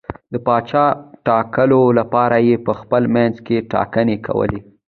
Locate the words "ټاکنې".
3.71-4.17